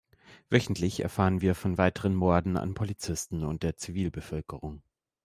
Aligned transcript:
Wöchentlich 0.49 1.01
erfahren 1.01 1.41
wir 1.41 1.53
von 1.53 1.77
weiteren 1.77 2.15
Morden 2.15 2.57
an 2.57 2.73
Polizisten 2.73 3.43
und 3.43 3.61
der 3.61 3.77
Zivilbevölkerung. 3.77 4.81